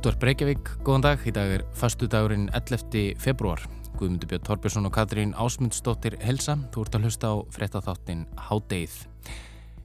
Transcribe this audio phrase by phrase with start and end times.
[0.00, 1.24] Útvar Breykjavík, góðan dag.
[1.28, 3.18] Í dag er fastu dagurinn 11.
[3.20, 3.60] februar.
[3.98, 6.54] Guðmundur Björn Torbjörnsson og Katrín Ásmundsdóttir Helsa.
[6.72, 8.94] Þú ert að hlusta á frettatháttin Hádeið.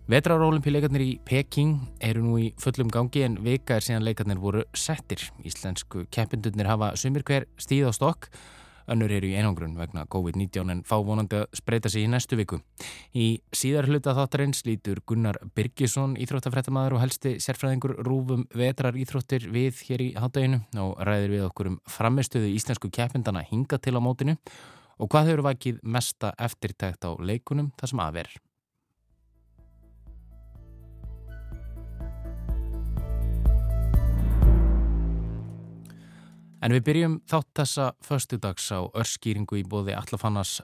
[0.08, 5.20] Vetrarólimpíuleikarnir í Peking eru nú í fullum gangi en vika er síðan leikarnir voru settir.
[5.44, 8.32] Íslensku keppindunir hafa sumir hver stíð á stokk
[8.92, 12.60] Önnur eru í einangrun vegna COVID-19 en fá vonandi að spreita sig í næstu viku.
[13.18, 19.82] Í síðar hluta þáttarins lítur Gunnar Birgisson, íþróttafrættamæður og helsti sérfræðingur rúfum vetrar íþróttir við
[19.90, 24.38] hér í hátteginu og ræðir við okkur um framistuðu íslensku keppindana hinga til á mótinu
[25.02, 28.38] og hvað hefur vakið mesta eftirtækt á leikunum þar sem aðverð.
[36.66, 40.64] En við byrjum þátt þessa förstudags á örskýringu í bóði Allafannas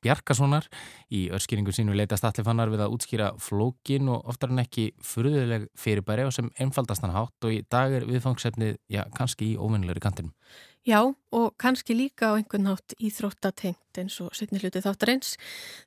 [0.00, 0.68] Bjarkasonar.
[1.10, 6.28] Í örskýringu sínu leitast Allafannar við að útskýra flókin og oftar en ekki furðuleg fyrirbæri
[6.28, 10.30] og sem einfaldastan hátt og í dag er viðfangsefnið, já, kannski í óvinnilegri kantinum.
[10.86, 15.34] Já, og kannski líka á einhvern nátt íþróttatengt eins og setni hluti þáttar eins.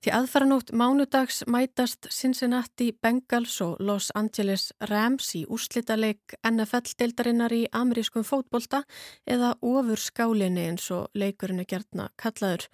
[0.05, 8.21] Því aðfaranótt mánudags mætast Cincinnati Bengals og Los Angeles Rams í úrslitaleg NFL-deildarinnar í amerískum
[8.21, 8.83] fótbolta
[9.25, 12.69] eða ofur skálinni eins og leikurinn er gertna kallaður.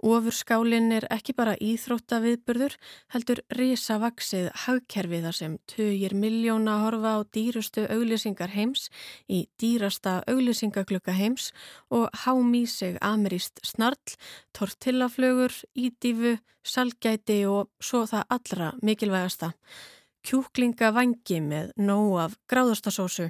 [0.00, 2.72] Ofurskálinn er ekki bara íþróttaviðburður,
[3.12, 8.88] heldur risavaksið hagkerfiðar sem tögir miljóna horfa á dýrustu auglýsingar heims
[9.28, 11.50] í dýrasta auglýsingaglukka heims
[11.92, 14.16] og hámísig ameríst snarl,
[14.56, 19.52] tortillaflögur, ídífu, salgæti og svo það allra mikilvægasta.
[20.24, 23.28] Kjúklingavangi með nóg af gráðastasósu.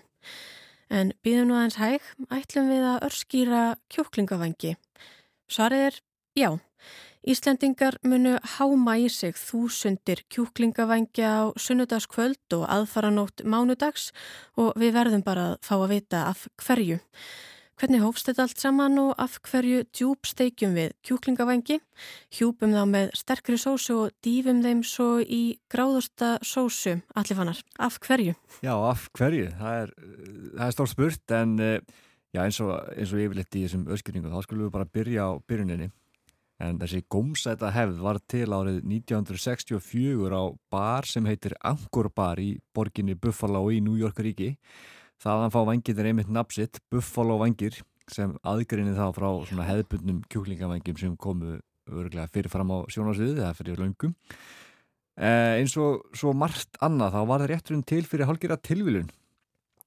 [0.90, 4.76] En býðum nú aðeins hæg, ætlum við að örskýra kjúklingavangi.
[5.50, 6.00] Svarið er
[6.38, 6.54] Já,
[7.20, 14.08] Íslandingar munu háma í sig þúsundir kjúklingavangja á sunnudagskvöld og aðfaranótt mánudags
[14.56, 16.96] og við verðum bara að fá að vita af hverju.
[17.80, 21.78] Hvernig hófst þetta allt saman og af hverju djúbsteikjum við kjúklingavangi,
[22.32, 27.62] hjúpum þá með sterkri sósu og dýfum þeim svo í gráðursta sósu, allir fannar.
[27.80, 28.36] Af hverju?
[28.64, 29.48] Já, af hverju.
[29.60, 29.94] Það er,
[30.56, 31.80] er stór spurt en eh,
[32.32, 35.30] já, eins og, eins og yfirleitt í þessum öskurningum þá skulum við bara byrja á
[35.48, 35.92] byrjuninni.
[36.60, 42.58] En þessi gómsæta hefð var til árið 1964 á bar sem heitir Angkor Bar í
[42.76, 44.54] borginni Buffalo í New York ríki.
[45.20, 49.30] Þaðan fá vangir einmitt napsitt Buffalo vangir sem aðgrinni þá frá
[49.70, 51.58] hefðbundnum kjúklingavangjum sem komu
[51.90, 54.12] örglega fyrirfram á sjónasviðu eða fyrir löngum.
[55.20, 59.10] Eh, eins og svo margt annað þá var það rétturinn til fyrir hálfgerða tilvílun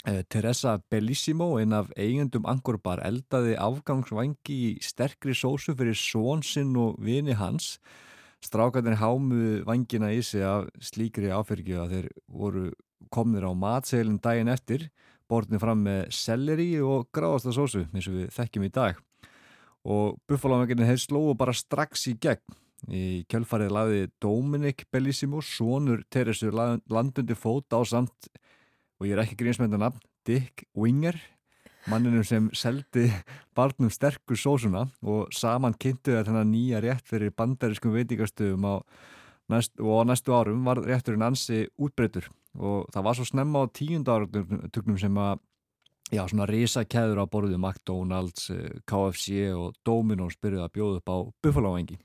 [0.03, 7.37] Teresa Bellissimo, einn af eigendum Angorbar, eldaði afgangsvangi í sterkri sósu fyrir svonsinn og vini
[7.39, 7.77] hans.
[8.43, 12.65] Strákarnir hámuðu vangina í sig af slíkri áfergju að þeir voru
[13.15, 14.89] komnir á matseilin daginn eftir,
[15.31, 18.99] borðinni fram með selleri og gráðasta sósu, eins og við þekkjum í dag.
[19.87, 22.59] Og buffalávanginu hefði slóðu bara strax í gegn.
[22.91, 28.27] Í kjölfarið laði Dominic Bellissimo, sonur Teresu landundi fót á samt
[29.03, 31.17] og ég er ekki grínsmyndan nafn, Dick Winger
[31.91, 33.09] manninum sem seldi
[33.57, 38.75] barnum sterkur sósuna og saman kynntu það þennan nýja rétt fyrir bandariskum veitingastöðum á
[39.51, 43.73] næst, og á næstu árum var rétturinn ansi útbreytur og það var svo snemma á
[43.75, 45.41] tíundarartugnum sem að
[46.13, 51.17] já, svona risakæður á borðu McDonald's, eh, KFC og Domino's byrjuði að bjóða upp á
[51.43, 51.99] Buffalo-vengi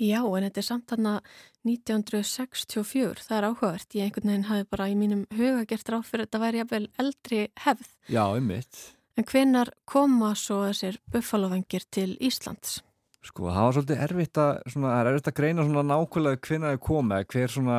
[0.00, 1.32] Já, en þetta er samt hann að
[1.68, 3.96] 1964, það er áhugavert.
[3.98, 6.86] Ég einhvern veginn hafi bara í mínum huga gert ráð fyrir að þetta væri jafnvel
[7.04, 7.90] eldri hefð.
[8.08, 8.80] Já, einmitt.
[9.20, 12.78] En hvenar koma svo þessir buffalofengir til Íslands?
[13.20, 16.82] Sko, það var svolítið erfitt að, svona, er erfitt að greina svona nákvæmlega hvenar það
[16.86, 17.78] koma, hver, svona,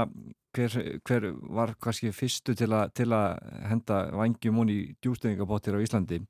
[0.54, 0.78] hver,
[1.10, 1.28] hver
[1.58, 3.42] var kannski fyrstu til, a, til að
[3.72, 6.22] henda vangjum hún í djústöðingabóttir á Íslandi.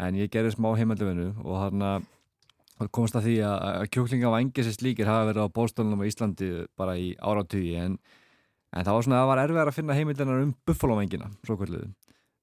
[0.00, 2.08] En ég gerði smá heimaldöfinu og hann að
[2.74, 6.48] Það komst að því að, kjóklinga á engisist líkir hafa verið á bóstólunum á Íslandi
[6.78, 7.98] bara í áratögi en,
[8.74, 11.92] en það var svona að það var erfiðar að finna heimildanar um buffalóvengina, svo kvöldluðu.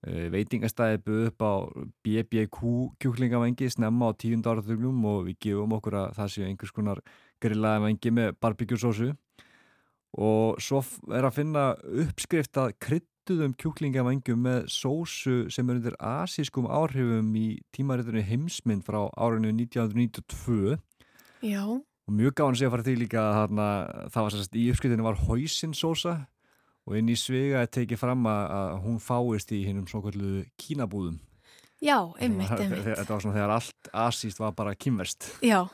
[0.02, 1.54] Uh, veitingastæði buð upp á
[2.02, 2.72] BBQ
[3.04, 7.04] kjóklingavengi snemma á tíund áratögnum og við gefum okkur að það séu einhvers konar
[7.44, 9.12] grillaði vengi með barbíkjúsósu
[10.18, 10.82] og svo
[11.14, 11.66] er að finna
[12.06, 18.82] uppskrift að krydd rættuðum kjúklingavangjum með sósu sem er undir asískum áhrifum í tímaritunni heimsmynd
[18.82, 20.80] frá árinu 1992
[21.46, 21.62] Já.
[21.70, 23.54] Og mjög gáðan sé að fara því líka að
[24.10, 26.16] það var sérst í uppskriftinu var hóisinsósa
[26.90, 31.20] og inn í svega er tekið fram að hún fáist í hinnum svo kallu kínabúðum.
[31.82, 32.86] Já, einmitt, einmitt.
[32.98, 35.68] Þetta var svona þegar allt asíst var bara kynverst Já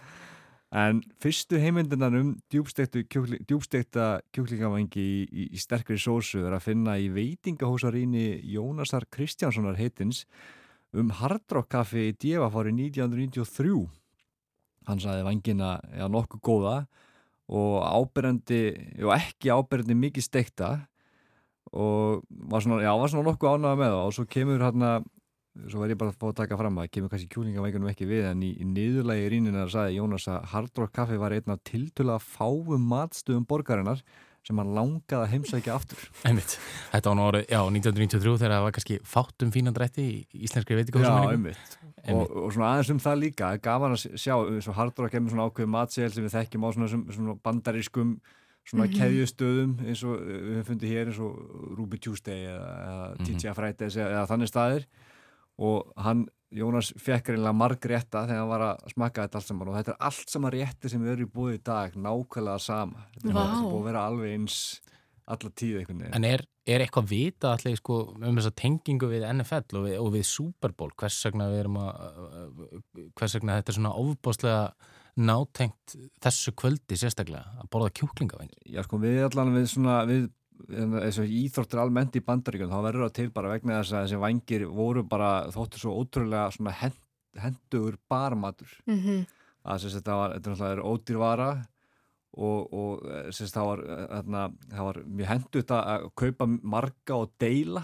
[0.76, 8.42] En fyrstu heimyndunar um djúbstekta kjúklingavangi í, í, sterkri sósu er að finna í veitingahúsaríni
[8.52, 10.26] Jónasar Kristjánssonar heitins
[10.92, 13.86] um hardrockkaffi í Djefafári 1993.
[14.92, 16.76] Hann saði vangina ja, nokkuð góða
[17.48, 20.72] og og ekki ábyrjandi mikið stekta
[21.72, 24.92] og var svona, já, var svona nokkuð ánægða með það og svo kemur hérna
[25.66, 28.30] svo verð ég bara að fá að taka fram að kemur kannski kjúlingaveikunum ekki við
[28.30, 32.18] en í, í niðurlægi ríninar saði Jónas að Hard Rock Café var einn af tiltöla
[32.24, 34.04] fáum matstuðum borgarinnar
[34.48, 36.56] sem hann langaði að heimsækja aftur einmitt.
[36.94, 41.36] Þetta var náru, já, 1993 þegar það var kannski fátum fínandrætti í íslenskri veitikóðsum Já,
[41.36, 41.78] einmitt.
[42.08, 45.34] Og, og svona aðeins um það líka gaf hann að sjá, svo Hard Rock kemur
[45.34, 48.14] svona ákveð matsel sem við þekkjum á svona, svona bandarískum
[48.68, 49.00] svona mm -hmm.
[49.00, 51.36] keðjustöðum eins og við höfum fundið hér eins og
[51.78, 53.26] Ruby Tuesday eða, eða -hmm.
[53.26, 54.88] TGA Fridays eða, eða þannig staðir
[55.58, 59.72] og hann, Jónas, fekk reynilega marg rétta þegar hann var að smaka þetta allt saman.
[59.72, 63.08] Og þetta er allt sama rétti sem við erum í búið í dag nákvæmlega sama.
[63.18, 63.66] Þetta er wow.
[63.66, 64.60] búið að vera alveg eins
[65.28, 66.16] alla tíð einhvern veginn.
[66.16, 70.14] En er, er eitthvað vita allir sko, um þessa tengingu við NFL og við, og
[70.16, 70.94] við Super Bowl?
[70.96, 71.92] Hvers vegna við erum að
[73.18, 74.62] hvers vegna þetta er svona ofbáslega
[75.18, 80.28] nátengt þessu kvöldi sérstaklega að borða kjúklingavengi Já sko við allan við svona við
[80.58, 84.68] og íþróttur almennt í bandaríkjum þá verður það til bara vegna þess að þessi vangir
[84.68, 87.00] voru bara þóttur svo ótrúlega hend,
[87.38, 89.26] hendur barmatur mm -hmm.
[89.64, 91.50] að þess að þetta var, þetta er ódýr vara
[92.38, 93.84] og, og þess að það var,
[94.16, 97.84] þarna, það var mjög hendur að kaupa marga og deila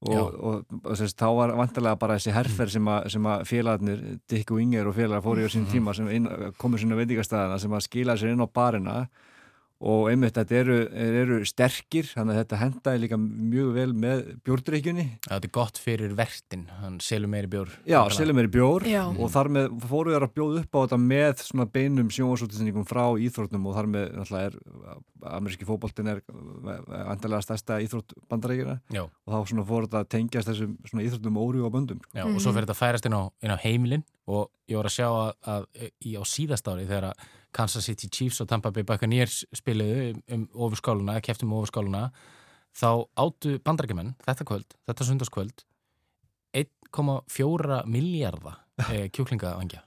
[0.00, 4.04] og, og, og þess að þá var vantarlega bara þessi herfer sem að, að félagarnir,
[4.30, 5.72] Dick og Inger og félagar fór í á sín mhm.
[5.74, 8.96] tíma sem komur svona veitíkastæðina sem að skila sér inn á barina
[9.80, 15.06] og einmitt þetta eru, eru sterkir þannig að þetta hendaði líka mjög vel með bjórdrykkjunni.
[15.24, 17.72] Þetta er gott fyrir vertin, hann selur meiri bjór.
[17.88, 19.02] Já, selur meiri bjór Já.
[19.08, 23.04] og þar með fóruð þér að bjóða upp á þetta með svona beinum sjónasúttisningum frá
[23.24, 24.54] íþrótnum og þar með náttúrulega er
[25.30, 30.78] ameríski fókbóltin er vantarlega stærsta íþrótt bandarækjuna og þá svona fóruð þetta að tengjast þessum
[30.88, 33.52] svona íþróttum óri og böndum Já, og svo fyrir þetta að færast inn á, inn
[33.52, 34.06] á heimilin.
[34.30, 35.64] Og ég voru að sjá að, að,
[37.56, 42.08] Kansas City Chiefs og Tampa Bay Buccaneers spiluðu um ofurskáluna, keftum ofurskáluna
[42.76, 45.64] þá áttu bandrækjumenn þetta kvöld, þetta sundarskvöld
[46.56, 48.60] 1,4 miljardar
[48.90, 49.84] eh, kjúklingavangja.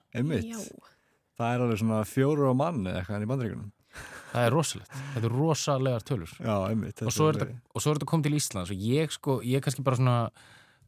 [1.34, 3.72] Það er alveg svona fjóru á mann eða eitthvað í bandrækjunum
[4.34, 6.32] Það er rosalegt, þetta er rosalegar tölur.
[6.42, 9.86] Já, einmitt, og svo er þetta komið til Íslands og ég sko, ég er kannski
[9.86, 10.16] bara svona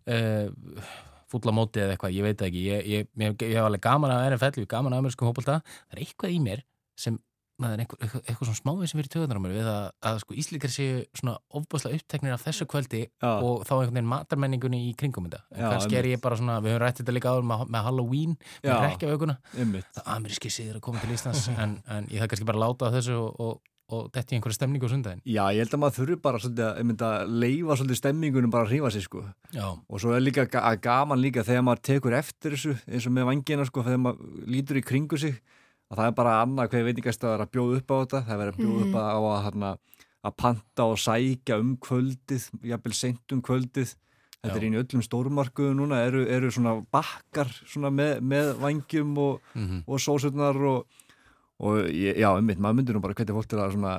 [0.10, 0.95] uh,
[1.35, 2.65] fulla móti eða eitthvað, ég veit ekki.
[2.71, 5.61] Ég, ég, ég, ég hef alveg gaman að NFL, ég hef gaman að amerískum hópulta,
[5.85, 6.63] það er eitthvað í mér
[6.99, 7.17] sem,
[7.59, 10.17] það er eitthvað, eitthvað, eitthvað svona smávið sem fyrir töðunar á mér við að, að
[10.23, 13.29] sko Íslikar séu svona ofbúslega uppteknir af þessu kvöldi Já.
[13.31, 16.83] og þá einhvern veginn matarmenningunni í kringum þetta, kannski er ég bara svona við höfum
[16.83, 21.15] rættið þetta líka áður með, með Halloween með rekjavöguna, það ameríski séður að koma til
[21.15, 24.57] Íslands en, en ég það kannski bara láta þessu og, og og þetta í einhverju
[24.57, 28.54] stemningu á sundaginn Já, ég held að maður þurfi bara svolítið að, leifa svolítið stemningunum
[28.54, 29.21] bara að hrífa sig sko.
[29.54, 33.30] og svo er líka að gaman líka þegar maður tekur eftir þessu eins og með
[33.30, 35.37] vangina sko, þegar maður lítur í kringu sig
[35.92, 38.42] að það er bara annað hvað veitingast að vera að bjóða upp á þetta það
[38.42, 43.37] er að bjóða upp á að, að, að panta og sækja um kvöldið jafnvel sent
[43.37, 44.57] um kvöldið þetta Já.
[44.57, 49.65] er einu öllum stórmarkuðu núna eru, eru svona bakkar svona með, með vangjum og, mm
[49.65, 49.83] -hmm.
[49.85, 51.04] og sósutnar og
[51.64, 53.94] og ég, já, einmitt, maður myndir nú bara hvernig fólk til að svona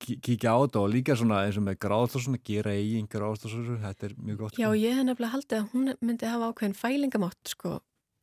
[0.00, 3.44] kíkja á þetta og líka svona eins og með gráðst og svona gera eigin gráðst
[3.44, 4.78] og svona, þetta er mjög gott Já, sko.
[4.80, 7.74] ég hef nefnilega haldið að hún myndi hafa ákveðin fælingamátt sko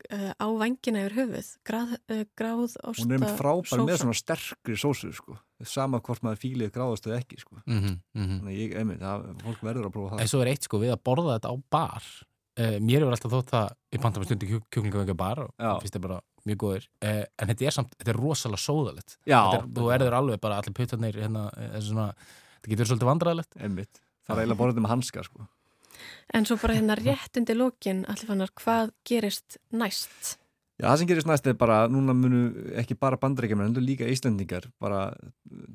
[0.10, 1.96] uh, á vangina yfir höfuð Grað,
[2.40, 5.38] gráð og Hún er um frábær með svona sterkri sósu sko.
[5.64, 7.62] Sama hvort maður fílið gráðast eða ekki sko.
[7.64, 8.40] Mm -hmm, mm -hmm.
[8.42, 10.22] þannig ég, einmitt, það, fólk verður að prófa það.
[10.22, 12.04] En svo er eitt sko við að borða þetta á bar.
[12.54, 16.62] Uh, mér hefur alltaf þótt það í pantamstundi kjúklingavengja bar og finnst þetta bara mjög
[16.64, 20.78] góður, uh, en þetta er samt þetta er rosalega sóðalegt þú erður alveg bara allir
[20.78, 21.48] puttarnir hérna,
[21.80, 22.12] svona,
[22.60, 24.04] þetta getur svolítið vandræðilegt Einmitt.
[24.28, 25.50] það er eiginlega borðið með hanska sko.
[26.34, 30.38] En svo bara hérna rétt undir lókin allir fannar, hvað gerist næst?
[30.82, 32.40] Já, það sem gerist næst er bara, núna munu
[32.82, 35.04] ekki bara bandrækjum en endur líka Íslandingar bara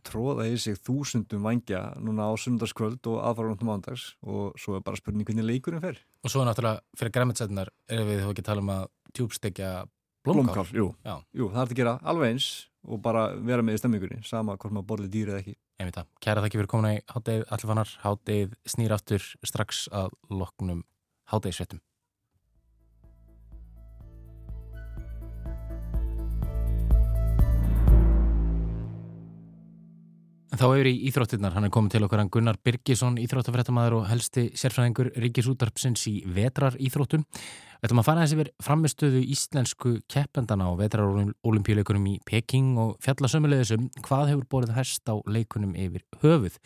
[0.05, 4.99] tróða í sig þúsundum vangja núna á sundarskvöld og aðfarunum mándags og svo er bara
[4.99, 6.01] spurning hvernig leikurinn fer.
[6.27, 8.85] Og svo er náttúrulega fyrir græmitsætunar er við þá ekki að tala um að
[9.15, 9.71] tjúbstekja
[10.29, 10.67] blómkál.
[10.75, 10.89] Jú,
[11.37, 12.49] jú, það er að gera alveg eins
[12.89, 15.57] og bara vera með í stemmingunni, sama hvort maður borðið dýr eða ekki.
[15.79, 16.09] Veit það.
[16.25, 17.91] Kæra þakki fyrir komin í háttegið allir fannar.
[18.03, 20.81] Háttegið snýr aftur strax að loknum
[21.31, 21.83] háttegisvettum.
[30.59, 34.49] Þá hefur í Íþróttirnar, hann er komið til okkar hann Gunnar Birgisson, Íþróttafrættamæður og helsti
[34.59, 37.23] sérfræðingur Ríkis útarpsins í vetrar Íþróttum
[37.79, 44.33] Þetta maður fara þessi verið framistöðu íslensku keppendana á vetrarolimpíuleikunum í Peking og fjallasömmulegisum hvað
[44.33, 46.59] hefur borðið hæst á leikunum yfir höfuð.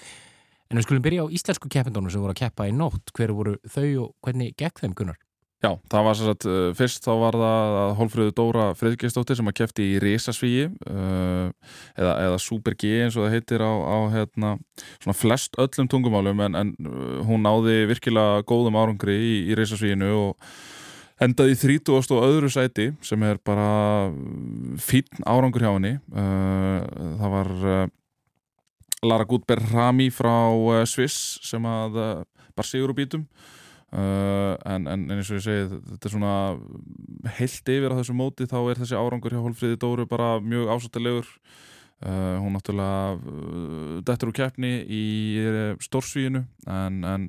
[0.73, 3.13] En við skulum byrja á íslensku keppendunum sem voru að keppa í nótt.
[3.13, 5.21] Hver voru þau og hvernig gekk þeim gunnar?
[5.62, 9.47] Já, það var svo að uh, fyrst þá var það að Hólfröðu Dóra Friðgjastóttir sem
[9.47, 11.52] að kæfti í Rísasvíi uh,
[11.95, 14.50] eða, eða Super G eins og það heitir á, á hérna,
[14.97, 20.11] svona flest öllum tungumálum en, en uh, hún náði virkilega góðum árangri í, í Rísasvíinu
[20.19, 20.50] og
[21.23, 21.95] endaði í 30.
[21.95, 24.11] og öðru sæti sem er bara
[24.83, 26.83] fín árangur hjá henni uh,
[27.23, 27.87] það var uh,
[29.07, 30.35] Lara Gutberg Rami frá
[30.90, 32.02] Sviss sem að
[32.50, 33.28] bara sigur úr bítum
[33.93, 36.37] Uh, en, en eins og ég segi þetta er svona
[37.37, 41.27] heilt yfir á þessu móti þá er þessi árangur hjá Hólfríði Dóru bara mjög ásættilegur
[41.29, 45.03] uh, hún náttúrulega uh, dettur úr keppni í
[45.85, 46.41] stórsvíinu
[46.73, 47.27] en, en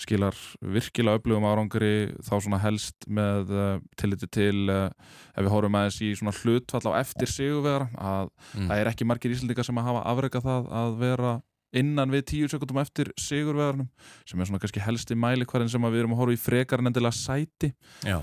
[0.00, 3.52] skilar virkilega öflugum áranguri þá svona helst með
[4.00, 8.70] tilliti til ef við horfum aðeins í svona hlutfall á eftir sigurvera að mm.
[8.70, 11.36] það er ekki margir íslendingar sem að hafa afreika það að vera
[11.78, 13.88] innan við tíu sekundum eftir sigurvegarnum
[14.24, 16.90] sem er svona kannski helsti mæli hverjum sem við erum að horfa í frekar en
[16.90, 17.72] endilega sæti
[18.06, 18.20] Já.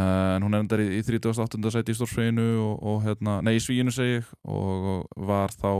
[0.00, 1.60] en hún er endar í, í 38.
[1.74, 5.70] sæti í Stórsveginu og, og hérna, nei í Svíinu segi og, og var þá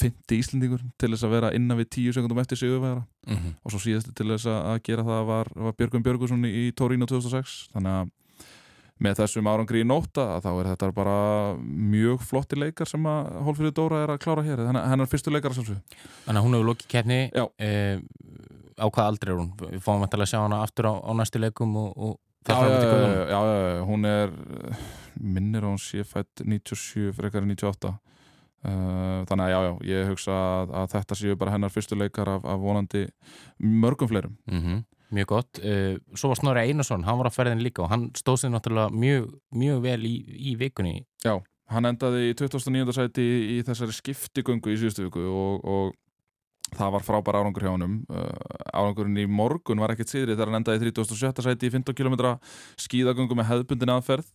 [0.00, 3.54] 50 íslendingur til þess að vera innan við tíu sekundum eftir sigurvegara mm -hmm.
[3.62, 7.68] og svo síðast til þess að gera það var, var Björgum Björgusson í Torino 2006
[7.72, 8.10] þannig að
[9.02, 11.16] með þessum árangri í nóta þá er þetta bara
[11.62, 14.64] mjög flotti leikar sem að Hólfríður Dóra er að klára hér.
[14.64, 17.98] Að hennar fyrstu leikar Þannig að hún hefur lókið keppni eh,
[18.78, 19.50] á hvað aldrei er hún?
[19.62, 22.14] Við fáum að sjá hana aftur á, á næstu leikum og, og
[22.48, 22.78] já, já,
[23.30, 24.32] já, já, hún er
[25.20, 30.72] minnir hún sé fætt 97 frekar 98 uh, þannig að já, já, ég hugsa að,
[30.80, 33.06] að þetta séu bara hennar fyrstu leikar af, af vonandi
[33.58, 34.36] mörgum fleirum.
[34.50, 34.82] Mm -hmm.
[35.12, 35.60] Mjög gott.
[35.60, 38.92] Uh, svo var Snorri Einarsson, hann var á ferðin líka og hann stóð sér náttúrulega
[38.96, 39.26] mjög,
[39.60, 40.14] mjög vel í,
[40.52, 41.02] í vikunni.
[41.24, 41.34] Já,
[41.72, 42.94] hann endaði í 2009.
[42.96, 47.74] sæti í, í þessari skiptigöngu í síðustu viku og, og það var frábær árangur hjá
[47.74, 48.00] hann.
[48.08, 48.32] Uh,
[48.72, 51.44] árangurinn í morgun var ekkert síðri þegar hann endaði í 37.
[51.44, 52.18] sæti í 15 km
[52.80, 54.32] skíðagöngu með hefðbundin aðferð.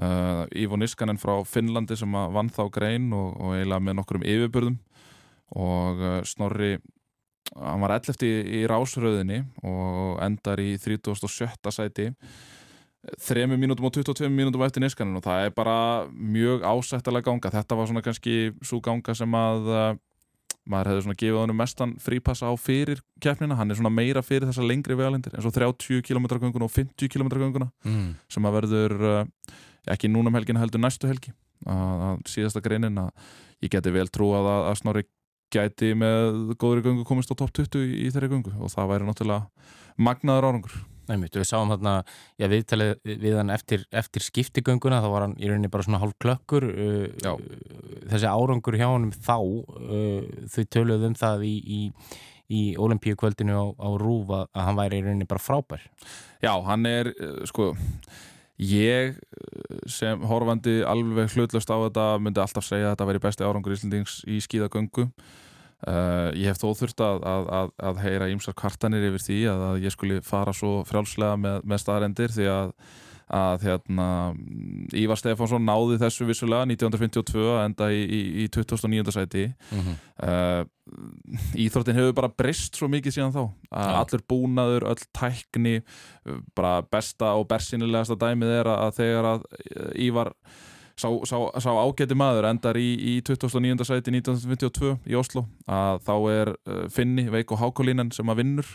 [0.00, 4.26] Uh, Ivo Niskanen frá Finnlandi sem vann þá grein og, og eiginlega með nokkur um
[4.26, 4.78] yfirbörðum
[5.60, 6.76] og Snorri
[7.56, 8.22] hann var 11.
[8.46, 11.48] í rásröðinni og endar í 37.
[11.74, 12.10] sæti
[13.00, 15.76] 3 mínútum og 22 mínútum eftir niskaninn og það er bara
[16.12, 19.98] mjög ásættalega ganga þetta var svona kannski svo ganga sem að uh,
[20.68, 24.50] maður hefði svona gefið honum mestan frípassa á fyrir keppnina, hann er svona meira fyrir
[24.50, 28.10] þessa lengri vegalindir eins og 30 km ganguna og 50 km ganguna mm.
[28.28, 29.22] sem að verður uh,
[29.90, 31.32] ekki núna um helgin heldur næstu helgi
[31.64, 33.10] að, að síðasta greinin að
[33.64, 35.06] ég geti vel trú að, að Snorri
[35.54, 39.08] gæti með góðri gungu komist á topp 20 í, í þeirri gungu og það væri
[39.08, 39.68] náttúrulega
[40.00, 40.78] magnaður árangur.
[41.10, 41.94] Næmitt, við sáum þarna,
[42.38, 46.14] já viðtalið við hann eftir, eftir skiptigönguna þá var hann í rauninni bara svona hálf
[46.22, 47.32] klökkur uh,
[48.12, 51.80] þessi árangur hjá hann þá uh, þau töluðum það í, í,
[52.46, 55.82] í olimpíukvöldinu á, á Rúfa að hann væri í rauninni bara frábær.
[56.44, 57.72] Já, hann er, uh, sko
[58.60, 59.16] ég
[59.88, 64.18] sem horfandi alveg hlutlust á þetta myndi alltaf segja að þetta veri besti árangur Íslandings
[64.28, 69.24] í skíðagöngu uh, ég hef þó þurft að, að, að, að heyra ímsar kvartanir yfir
[69.24, 72.74] því að ég skuli fara svo frjálslega með, með staðarendir því að
[73.30, 74.06] að hérna,
[74.96, 79.12] Ívar Stefánsson náði þessu vissulega 1952 enda í, í, í 2009.
[79.14, 80.00] sæti mm -hmm.
[80.26, 80.64] uh,
[81.54, 84.00] Íþróttin hefur bara brist svo mikið síðan þá ja.
[84.00, 85.82] allur búnaður, öll tækni
[86.54, 90.32] bara besta og bersinilegasta dæmið er að þegar að eh, Ívar
[90.98, 93.84] sá, sá, sá ágæti maður endar í, í 2009.
[93.86, 96.54] sæti 1952 í Oslo að þá er
[96.90, 98.66] Finni, Veiko Hákolínen sem að vinnur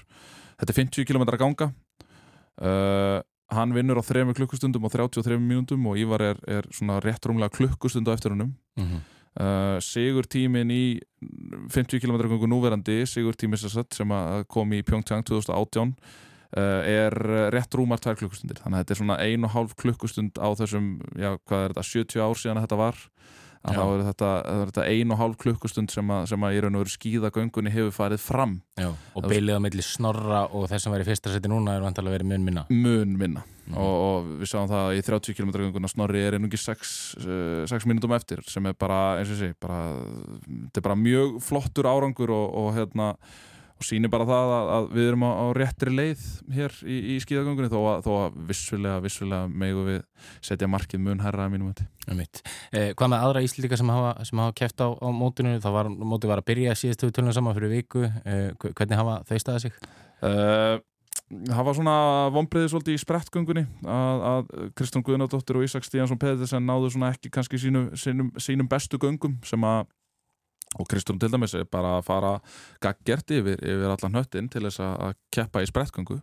[0.56, 1.72] þetta er 50 km ganga
[2.64, 3.20] uh,
[3.54, 7.54] hann vinnur á 3 klukkustundum og 33 mínúndum og Ívar er, er svona rétt rúmlega
[7.54, 9.02] klukkustundu eftir húnum mm -hmm.
[9.42, 11.00] uh, Sigur tímin í
[11.70, 14.10] 50 km gangu núverandi Sigur tími sem
[14.48, 15.94] kom í Pyeongchang 2018
[16.58, 17.14] uh, er
[17.54, 18.60] rétt rúmar 2 klukkustundir.
[18.64, 22.40] Þannig að þetta er svona 1,5 klukkustund á þessum, já hvað er þetta 70 ár
[22.40, 22.96] síðan þetta var
[23.66, 24.30] að þá er þetta,
[24.62, 27.96] þetta ein og hálf klukkustund sem að, sem að í raun og veru skíðagöngunni hefur
[27.96, 28.56] farið fram.
[28.80, 32.20] Já, og beilið á milli snorra og þess að verið fyrsta seti núna er vantilega
[32.20, 32.66] verið mun minna.
[32.70, 33.46] Mun minna.
[33.66, 33.78] Mm.
[33.82, 36.92] og, og við sáum það í 30 km göngunna snorri er einungi 6
[37.26, 39.80] uh, minútum eftir sem er bara, eins og sé, bara,
[40.46, 43.08] þetta er bara mjög flottur árangur og, og hérna
[43.76, 46.24] og sýnir bara það að, að við erum á, á réttri leið
[46.56, 50.00] hér í, í skíðagöngunni þó að, þó að vissulega, vissulega megu við
[50.46, 54.80] setja markið mun herra að mínum eh, Hvað með aðra íslíka sem hafa, hafa kæft
[54.80, 55.58] á, á mótinu?
[55.64, 58.06] Þá var mótið var að byrja síðustu tölunum saman fyrir viku.
[58.24, 59.80] Eh, hvernig hafa þau staðið sig?
[60.24, 60.80] Uh,
[61.50, 61.98] það var svona
[62.36, 67.32] vonbreiði svolítið í sprettgöngunni að, að Kristján Guðnardóttir og Ísak Stíhansson Pedersen náðu svona ekki
[67.34, 69.88] kannski sínu, sínum, sínum bestu göngum sem að
[70.76, 72.36] og Kristján til dæmis er bara að fara
[72.84, 76.20] gaggert yfir, yfir allan höttin til þess að keppa í sprettgöngu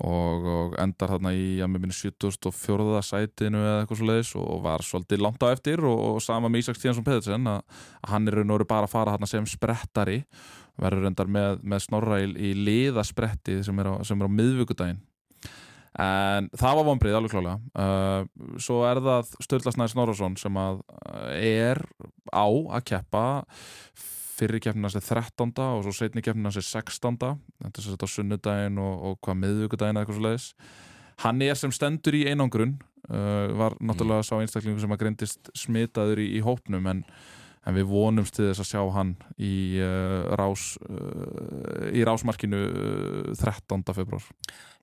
[0.00, 3.02] og, og endar þarna í að með minni 74.
[3.04, 6.64] sætinu eða eitthvað svo leiðis og var svolítið langt á eftir og, og sama með
[6.64, 7.60] Ísak Stíhansson Pedersen að,
[8.00, 10.22] að hann er raun og veru bara að fara þarna sem sprettari
[10.80, 15.02] verður reyndar með, með snorrail í liðaspretti sem er á, á miðvíkudaginn
[15.98, 18.26] en það var vonbrið alveg klálega uh,
[18.62, 21.82] svo er það Sturlasnæði Snorrason sem að uh, er
[22.30, 23.24] á að keppa
[24.40, 25.50] fyrir keppnina sér 13.
[25.50, 27.18] og svo setni keppnina sér 16.
[27.18, 30.48] þetta er sér þetta á sunnudaginn og, og hvað miðvíkudaginn eða eitthvað svo leiðis
[31.24, 32.78] hann er sem stendur í einangrun
[33.10, 37.04] uh, var náttúrulega sá einstaklingu sem að greindist smitaður í, í hópnum en
[37.68, 42.60] en við vonumst til þess að sjá hann í, uh, rás, uh, í rásmarkinu
[43.36, 43.82] 13.
[43.84, 44.28] Uh, februar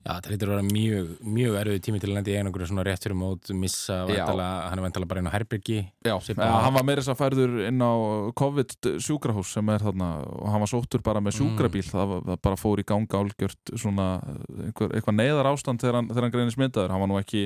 [0.08, 2.84] Já, það lítur að vera mjög, mjög erfið tími til að lendi í einhverju svona
[2.88, 6.76] rétt fyrir mót missa, vantala, hann er vantala bara inn á Herbergi Já, ja, hann
[6.78, 7.94] var meira þess að færður inn á
[8.40, 11.40] COVID sjúkrahús sem er þarna og hann var sóttur bara með mm.
[11.42, 11.90] sjúkrabíl mm.
[11.92, 16.36] það, það bara fór í ganga álgjört svona einhver, eitthvað neyðar ástand þegar hann, hann
[16.38, 17.44] greinir smyndaður, hann var nú ekki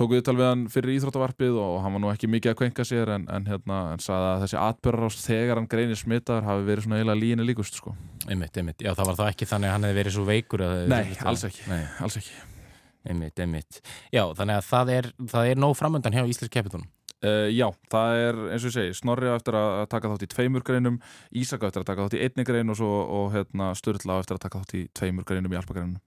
[0.00, 3.12] tók viðtal við hann fyrir íþróttavarpið og hann var nú ekki mikið að kvenka sér
[3.16, 7.00] en, en hérna, hann sagði að þessi atbyrgarás þegar hann greinir smittaður hafi verið svona
[7.00, 7.92] eiginlega líni líkust sko.
[8.26, 11.02] Einmitt, einmitt, já það var þá ekki þannig að hann hefði verið svo veikur Nei,
[11.28, 11.82] alls ekki, Nei.
[12.00, 12.38] alls ekki.
[13.10, 13.80] Einmitt, einmitt.
[14.12, 16.88] Já, þannig að það er, það er nóg framöndan hjá Íslands kepitunum
[17.20, 20.28] Uh, já, það er eins og ég segi Snorri á eftir að taka þátt í
[20.32, 20.94] tveimur greinum
[21.36, 24.20] Ísak á eftir að taka þátt í einni grein og, svo, og hérna, Sturla á
[24.22, 25.98] eftir að taka þátt í tveimur greinum í alpagreinum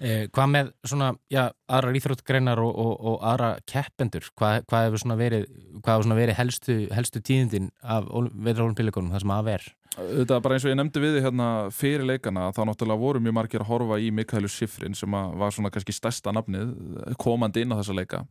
[0.00, 4.32] eh, Hvað með svona, já, aðra íþróttgreinar og, og, og aðra keppendur?
[4.32, 5.46] Hvað, hvað hefur svona verið,
[5.84, 10.56] hvað svona verið helstu, helstu tíðindin af veðrálunpillikonum, það sem að ver Þetta er bara
[10.56, 14.00] eins og ég nefndi við hérna, fyrir leikana þá náttúrulega voru mjög margir að horfa
[14.00, 16.72] í Mikaelu Sifrin sem var svona kannski stærsta nafnið
[17.20, 18.24] komandi inn á þessa leika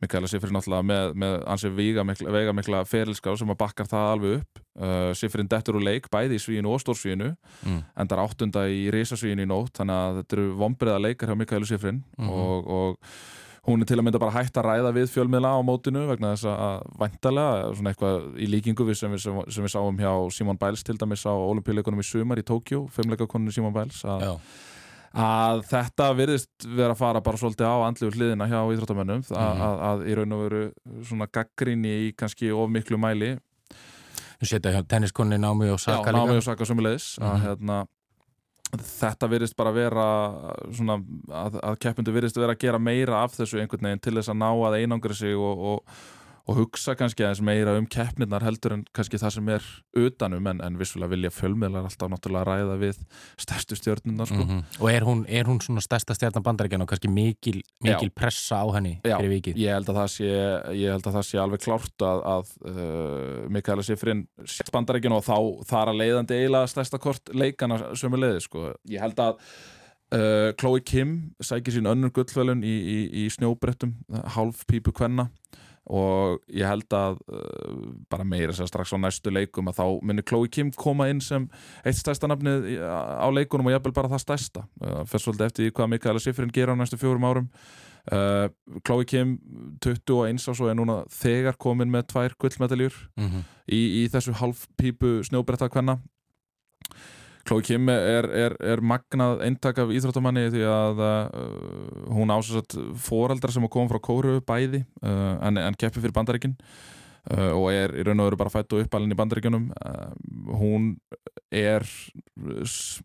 [0.00, 4.12] Mikaela Sifrin náttúrulega með, með ansið veiga mikla, veiga mikla ferilská sem að bakkar það
[4.14, 4.62] alveg upp.
[4.80, 7.82] Uh, Sifrin dettur úr leik bæði í svíinu og stórsvíinu mm.
[8.00, 12.02] endar áttunda í risasvíinu í nótt þannig að þetta eru vonbreiða leikar hjá Mikaela Sifrin
[12.16, 13.14] mm og, og
[13.66, 16.48] hún er til að mynda bara hægt að ræða við fjölmiðla á mótinu vegna þess
[16.48, 20.60] að vantarlega svona eitthvað í líkingu við sem við, sem, sem við sáum hjá Simon
[20.60, 24.24] Biles til dæmis á olimpíuleikunum í sumar í Tókjó, femleikakoninu Simon Biles að
[25.10, 29.62] að þetta virðist vera að fara bara svolítið á andlu hliðina hjá íþróttamönnum mm -hmm.
[29.66, 30.60] að, að í raun og veru
[31.02, 33.38] svona gaggrinni í kannski of miklu mæli
[34.40, 37.30] Þú setja hjá tenniskonni Námi og Saka Já, Námi og Saka sumulegis mm -hmm.
[37.30, 37.46] að mhm.
[37.46, 37.86] hérna
[38.78, 40.06] þetta virðist bara vera
[40.72, 44.28] svona að, að keppindu virðist vera að gera meira af þessu einhvern veginn til þess
[44.28, 45.84] að ná að einangra sig og, og
[46.50, 49.66] og hugsa kannski aðeins meira um keppnirnar heldur en kannski það sem er
[50.02, 53.00] utanum en, en vissulega vilja fjölmiðlar alltaf náttúrulega ræða við
[53.40, 54.40] stærstu stjórnuna sko.
[54.40, 54.64] mm -hmm.
[54.80, 58.66] Og er hún, er hún svona stærsta stjórnan bandaríkjan og kannski mikil, mikil pressa á
[58.74, 59.56] henni Já, fyrir vikið?
[59.56, 60.30] Ég held að það sé,
[60.90, 65.88] að það sé alveg klárt að, að uh, Mikaela Sifrin sett bandaríkjan og þá þar
[65.88, 68.74] að leiðandi eiginlega stærsta kort leikana sömu leiði sko.
[68.88, 69.36] Ég held að
[70.14, 73.94] uh, Chloe Kim sækir sín önnur gullfölun í, í, í snjóbrettum,
[74.36, 75.30] half pípu kvenna
[75.90, 80.26] og ég held að uh, bara meira sér strax á næstu leikum að þá myndir
[80.30, 81.48] Chloe Kim koma inn sem
[81.82, 84.64] eitt stærsta nafnið á leikunum og hef bara það stærsta.
[84.78, 87.50] Uh, fyrst svolítið eftir hvað Mikaela Sifrin gera á næstu fjórum árum.
[88.10, 88.48] Uh,
[88.86, 89.34] Chloe Kim
[89.84, 93.42] 21 og svo er núna þegar komin með tvær gullmedaljur mm -hmm.
[93.68, 95.98] í, í þessu halvpípu snjóbretta hvenna
[97.48, 101.20] Chloe Kim er, er, er magnað eintak af íþróttamanni því að uh,
[102.14, 106.56] hún ásast foreldra sem kom frá Kóru bæði uh, en, en keppi fyrir bandaríkinn
[107.30, 109.70] uh, og er í raun og veru bara fætt og uppalinn í bandaríkjunum.
[109.76, 110.92] Uh, hún
[111.50, 111.84] er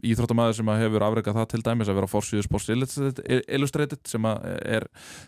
[0.06, 4.86] íþróttamæður sem hefur afregað það til dæmis að vera á Forsvíðu Sports Illustrated sem er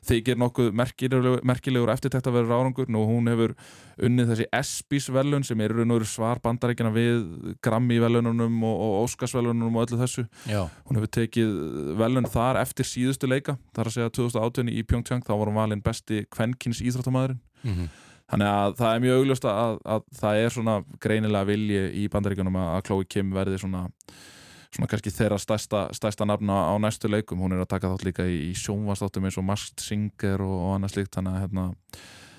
[0.08, 2.88] þykir nokkuð merkilegur, merkilegur eftirtækt að vera árangur.
[2.88, 3.56] Og hún hefur
[4.08, 7.26] unnið þessi ESPYs velun sem er raun og veru svar bandaríkjana við
[7.66, 10.28] Grammy velununum og, og Oscars velununum og öllu þessu.
[10.48, 10.68] Já.
[10.88, 11.54] hún hefur tekið
[11.98, 15.26] velun þar eftir síðustu leika þar að segja 2018 í Pyeongchang.
[15.26, 17.88] Þá var hún valinn besti kvennkins íþróttamæðurinn mm -hmm.
[18.28, 22.58] Þannig að það er mjög augljóst að, að það er svona greinilega vilji í bandaríkunum
[22.60, 23.86] að Chloe Kim verði svona,
[24.76, 27.40] svona kannski þeirra stærsta, stærsta nafna á næstu leikum.
[27.44, 30.76] Hún er að taka þátt líka í, í sjónvastáttum eins og Masked Singer og, og
[30.76, 31.16] annað slíkt.
[31.16, 31.70] Þannig að hérna...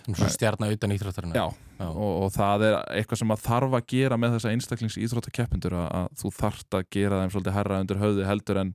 [0.08, 1.34] Stjarnar utan íþróttarinn.
[1.36, 1.48] Já,
[1.78, 1.86] Já.
[1.92, 5.90] Og, og það er eitthvað sem að þarf að gera með þessa einstaklings íþróttakeppundur að,
[6.00, 8.72] að þú þarft að gera þeim svolítið herra undir höfði heldur en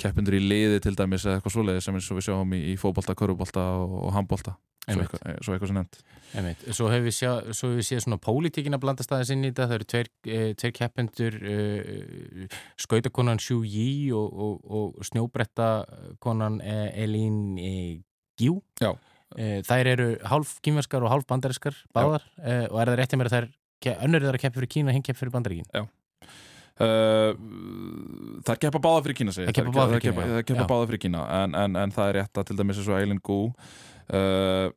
[0.00, 2.78] keppindur í liði til dæmis eða eitthvað svoleiði sem eins og við sjáum í, í
[2.80, 4.56] fókbalta, körubólta og, og handbólta
[4.86, 5.80] svo eitthvað, svo eitthvað sem
[6.36, 6.62] Einmitt.
[6.74, 7.50] Svo hefur við séð,
[7.86, 11.36] séð svona pólitíkin að blanda staðis inn í þetta, það eru tveir, e, tveir keppendur
[11.38, 12.46] e,
[12.82, 17.38] skautakonan Xu Yi og, og, og snjóbrettakonan e, Elín
[18.36, 18.58] Gjú
[19.66, 23.48] þær eru hálf kýmverskar og hálf bandariskar báðar og er það réttið mér að þær
[24.06, 25.70] önnur það að keppa fyrir Kína og hinn keppa fyrir bandaríkin?
[25.72, 25.86] Já.
[26.76, 27.32] Uh,
[28.46, 31.26] það keppa báða fyrir Kína það keppa báða fyrir Kína, það keppa báða fyrir Kína.
[31.42, 34.68] En, en, en það er rétt að til dæmis eins og Eileen Gu uh,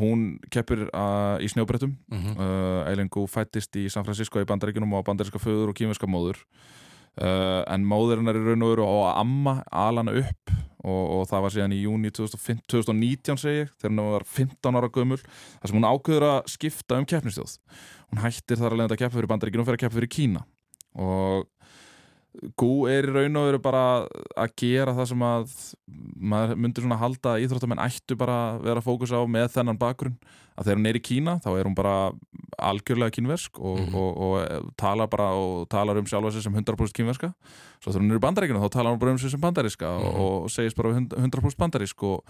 [0.00, 1.96] hún keppur uh, í snjóbrettum.
[2.12, 2.88] Mm -hmm.
[2.90, 6.42] Eileen Gu fættist í San Francisco í bandaríkinum og bandaríska föður og kýmverska móður.
[7.16, 10.50] En móðurinn er í raun og veru á amma alana upp
[10.84, 14.78] og, og það var síðan í júni 2015, 2019 segi ég þegar hún var 15
[14.78, 17.56] ára gömul þar sem hún ákveður að skipta um keppnistjóð
[18.12, 20.44] hún hættir þar að leiða að keppa fyrir bandaríkinum og fyrir að keppa fyrir Kína.
[20.96, 21.48] Og
[22.58, 23.84] Gú er í raun og veru bara
[24.36, 25.54] að gera það sem að
[26.16, 30.18] maður myndir svona halda að íþróttamenn ættu bara að vera fókus á með þennan bakgrunn
[30.56, 31.94] að þegar hún er í Kína þá er hún bara
[32.56, 33.96] algjörlega kínversk og, mm -hmm.
[34.00, 34.34] og, og,
[34.66, 37.32] og talar bara og talar um sjálfa sig sem 100% kínverska
[37.80, 40.02] svo þegar hún er í bandaríkinu þá talar hún bara um sig sem bandariska mm
[40.02, 40.20] -hmm.
[40.20, 42.24] og segist bara 100% bandarísk og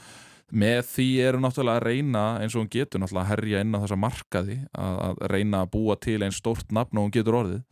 [0.53, 3.75] með því er hún náttúrulega að reyna eins og hún getur náttúrulega að herja inn
[3.75, 7.35] á þessa markaði að, að reyna að búa til einn stórt nafn og hún getur
[7.35, 7.63] orðið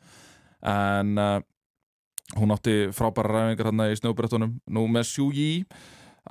[0.65, 1.41] en uh,
[2.39, 4.57] hún átti frábæra ræfingar hérna í snjóbrettunum.
[4.73, 5.51] Nú með Shuyi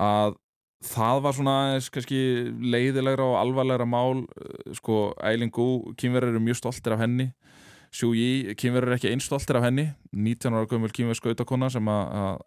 [0.00, 0.36] að
[0.84, 1.56] það var svona
[1.94, 2.20] kannski
[2.74, 7.30] leiðilegra og alvarlegra mál uh, sko Eilingu, kýmverður eru mjög stoltir af henni.
[7.94, 9.88] Shuyi, kýmverður eru ekki einstoltir af henni.
[10.10, 12.42] 19 ára gömul kýmverð skautakona sem að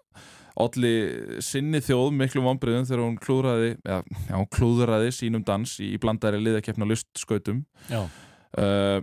[0.58, 4.00] allir sinni þjóð miklu vonbriðum þegar hún klúðraði, já,
[4.32, 7.62] hún klúðraði sínum dans í, blandari liðakefna lustskautum
[7.94, 8.98] uh,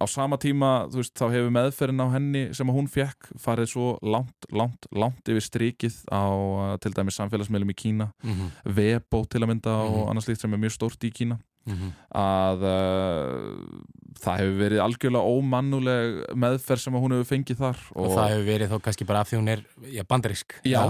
[0.00, 4.48] á sama tíma veist, þá hefur meðferðin á henni sem hún fekk farið svo langt,
[4.48, 6.24] langt, langt yfir strikið á
[6.80, 8.50] til dæmis samfélagsmeilum í Kína mm -hmm.
[8.64, 9.96] Vebo til að mynda mm -hmm.
[10.00, 11.90] og annars líkt sem er mjög stórt í Kína mm -hmm.
[12.14, 13.80] að uh,
[14.20, 18.46] það hefur verið algjörlega ómannuleg meðferð sem hún hefur fengið þar og, og það hefur
[18.46, 20.80] verið þó kannski bara af því hún er já, bandarisk já,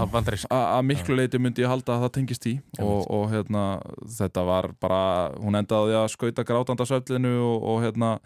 [0.49, 3.81] að miklu leiti myndi ég halda að það tengist í og, og hérna,
[4.19, 8.19] þetta var bara hún endaði að skauta grátandasöflinu og, og hérna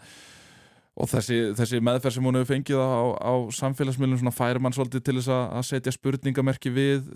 [0.96, 5.18] og þessi, þessi meðferð sem hún hefur fengið á, á samfélagsmiðlum færi mann svolítið til
[5.18, 7.10] þess að setja spurningamerki við.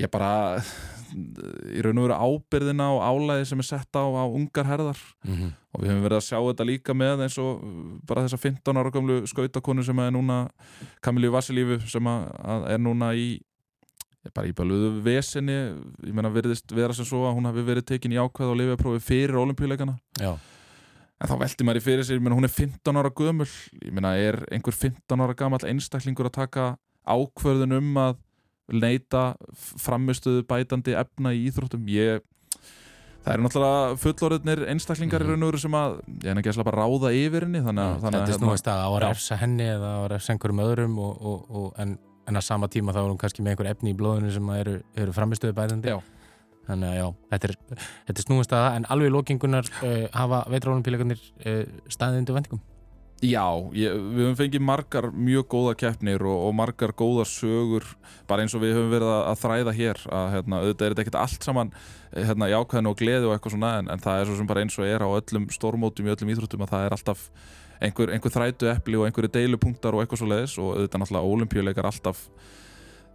[0.00, 0.58] Ég bara
[1.12, 4.98] í raun og veru ábyrðina og álæði sem er sett á, á ungar herðar.
[5.22, 5.52] Mm -hmm.
[5.72, 7.62] og við hefum verið að sjá þetta líka með eins og
[8.08, 10.48] bara þessa 15 ára gamlu skautakonu sem er núna
[11.00, 13.40] Kamilíu Vassilífu sem er núna í
[14.34, 15.74] bara í bæluðu vesenni
[16.06, 18.72] ég menna verðist vera sem svo að hún hafi verið tekin í ákveð og lifið
[18.72, 20.38] að prófi fyrir olimpíuleikana Já
[21.22, 23.48] en þá veldi maður í fyrir sér, menn, hún er 15 ára gömul.
[23.78, 26.68] Ég meina, er einhver 15 ára gammal einstaklingur að taka
[27.06, 28.20] ákverðun um að
[28.72, 31.84] leita framistuðu bætandi efna í íþróttum?
[31.92, 32.22] Ég,
[33.22, 35.28] það eru náttúrulega fullorðinir einstaklingar mm.
[35.28, 38.06] í raun og veru sem að ég er ekki að ráða yfir henni þannig að
[38.06, 41.12] þetta er snúast að á að refsa henni eða á að refsa einhverjum öðrum og,
[41.20, 41.94] og, og, en,
[42.30, 44.80] en að sama tíma þá er hún kannski með einhver efni í blóðinu sem eru,
[45.04, 46.00] eru framistuðu bætandi já
[46.68, 47.56] Þannig að já, þetta er,
[48.08, 52.62] þetta er snúist aða en alveg lókingunar uh, hafa veitránumpíleikarnir uh, staðið undir vendingum.
[53.22, 53.44] Já,
[53.78, 57.84] ég, við höfum fengið margar mjög góða keppnir og, og margar góða sögur
[58.26, 61.04] bara eins og við höfum verið að, að þræða hér að hérna, auðvitað er þetta
[61.04, 64.26] ekkert allt saman eh, hérna, jákvæðin og gleði og eitthvað svona en, en það er
[64.26, 66.96] svo sem bara eins og er á öllum stórmótum í öllum íþróttum að það er
[66.98, 67.22] alltaf
[67.78, 71.90] einhver, einhver þrætu eppli og einhverju deilupunktar og eitthvað svo leiðis og auðvitað náttúrulega ólimpíuleikar
[71.92, 72.70] alltaf Eh,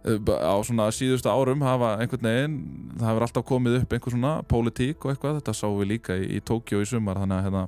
[0.06, 2.58] á svona síðustu árum hafa einhvern veginn,
[2.98, 6.28] það hefur alltaf komið upp einhver svona pólitík og eitthvað, þetta sáum við líka í,
[6.38, 7.64] í Tókjó í sumar þannig að hérna,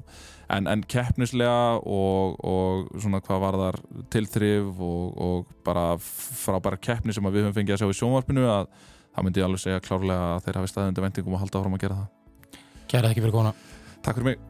[0.57, 3.81] en, en keppnislega og, og svona hvað var þar
[4.15, 8.71] tilþrif og, og bara frábæra keppni sem við höfum fengið að sjá í sjónvarpinu að
[9.11, 11.83] það myndi ég alveg segja klárlega að þeir hafi staðundi vendingum og halda áfram að
[11.85, 12.63] gera það.
[12.91, 13.53] Kæra ekki fyrir kona
[14.01, 14.47] Takk fyrir mig.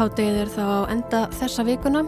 [0.00, 2.04] Háttegið er þá enda þessa vikuna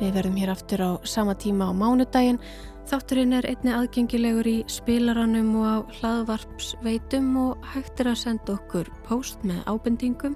[0.00, 2.40] Við verðum hér aftur á sama tíma á mánudaginn.
[2.84, 8.90] Þátturinn er einni aðgengilegur í spilaranum og á hlaðvarpsveitum og hægt er að senda okkur
[9.06, 10.34] post með ábendingum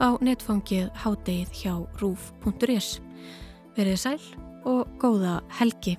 [0.00, 3.00] á netfangið hádegið hjá rúf.is.
[3.76, 4.22] Verðið sæl
[4.64, 5.98] og góða helgi.